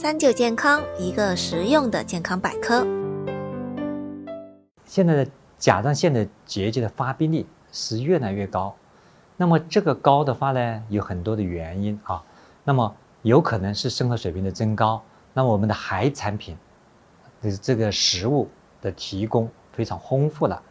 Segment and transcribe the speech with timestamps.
[0.00, 2.86] 三九健康，一个实用的健康百科。
[4.84, 5.28] 现在的
[5.58, 8.76] 甲状腺的结节的发病率是越来越高，
[9.36, 12.22] 那么这个高的话呢，有很多的原因啊。
[12.62, 15.02] 那么有可能是生活水平的增高，
[15.34, 16.56] 那么我们的海产品
[17.42, 18.48] 的这个食物
[18.80, 20.62] 的提供非常丰富了。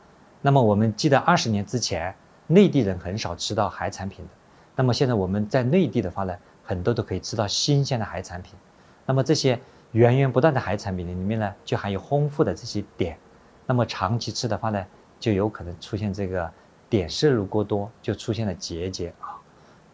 [0.42, 2.16] 那么我们记得二十年之前，
[2.48, 4.32] 内地人很少吃到海产品的。
[4.74, 6.34] 那么现在我们在内地的话呢，
[6.64, 8.54] 很多都可以吃到新鲜的海产品。
[9.08, 9.60] 那么这些
[9.94, 13.18] 源源不断的海产品里面呢，就含有丰富的这些碘。
[13.66, 14.86] 那么长期吃的话呢，
[15.20, 16.52] 就有可能出现这个
[16.90, 19.42] 碘摄入过多，就出现了结节啊。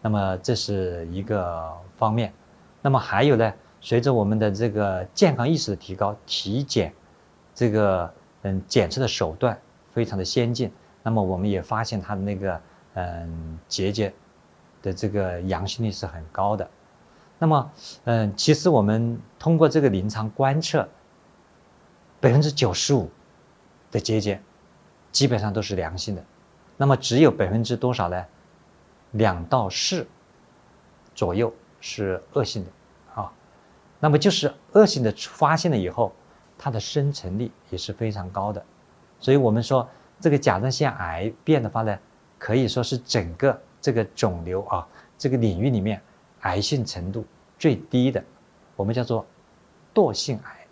[0.02, 2.34] 那么这是一个方面。
[2.82, 6.92] 那么还有呢，随着我们的这个健康意识的提高，体检
[7.56, 9.58] 这个嗯检测的手段
[9.94, 10.70] 非常的先进。
[11.02, 12.62] 那么我们也发现它的那个
[12.96, 14.12] 嗯结节。
[14.82, 16.70] 的这个阳性率是很高的，
[17.44, 17.72] 那么，
[18.06, 20.88] 嗯，其实我们通过这个临床观测，
[22.22, 23.12] 百分之九十五
[23.92, 24.42] 的结节
[25.12, 26.24] 基本上都是良性的，
[26.78, 28.26] 那么只有百分之多少呢？
[29.12, 30.08] 两到四
[31.14, 33.30] 左右是恶性的，啊，
[34.00, 36.14] 那么就是恶性的发现了以后，
[36.58, 38.64] 它的生存率也是非常高的，
[39.20, 39.86] 所以我们说
[40.22, 42.00] 这个甲状腺癌变的话呢，
[42.40, 43.62] 可以说是整个。
[43.82, 46.02] 这个肿瘤啊，这个领域里面
[46.44, 47.26] 癌性程度
[47.60, 48.24] 最低的，
[48.78, 49.26] 我们叫做
[49.94, 50.68] 惰性癌。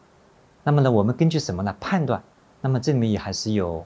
[0.63, 2.23] 那么呢，我们根据什么呢判断？
[2.61, 3.86] 那么这里面也还是有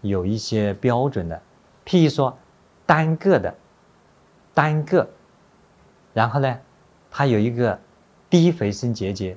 [0.00, 1.40] 有一些标准的，
[1.84, 2.36] 譬如说
[2.84, 3.54] 单个的
[4.52, 5.08] 单个，
[6.12, 6.58] 然后呢，
[7.10, 7.78] 它有一个
[8.28, 9.36] 低回声结节，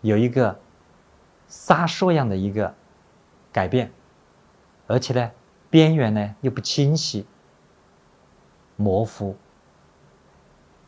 [0.00, 0.58] 有一个
[1.46, 2.74] 沙烁样的一个
[3.52, 3.92] 改变，
[4.88, 5.30] 而且呢，
[5.70, 7.26] 边缘呢又不清晰。
[8.76, 9.36] 模糊，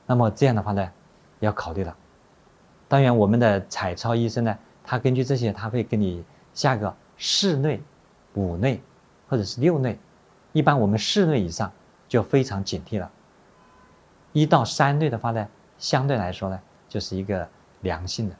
[0.07, 0.91] 那么这样的话呢，
[1.41, 1.97] 要考虑了。
[2.89, 7.83] 当然，我们的彩超医生呢，他根据这些，他会给你下个四类、
[8.35, 8.81] 五类
[9.29, 9.99] 或者是六类。
[10.53, 11.71] 一般我们四类以上
[12.09, 13.11] 就非常警惕了。
[14.33, 15.49] 一到三类的话呢，
[15.79, 17.49] 相对来说呢，就是一个
[17.81, 18.37] 良性的。